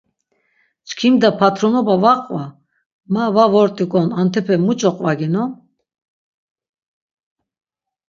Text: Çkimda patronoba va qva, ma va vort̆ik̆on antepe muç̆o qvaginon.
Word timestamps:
Çkimda 0.87 1.29
patronoba 1.41 1.95
va 2.03 2.13
qva, 2.25 2.45
ma 3.13 3.23
va 3.35 3.45
vort̆ik̆on 3.53 4.09
antepe 4.21 4.55
muç̆o 4.65 4.91
qvaginon. 4.97 5.49